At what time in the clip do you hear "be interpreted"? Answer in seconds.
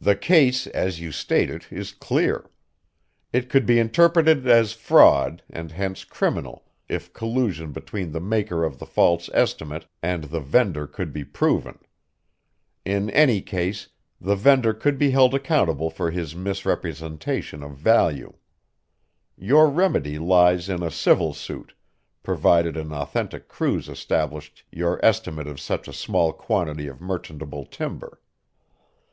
3.66-4.46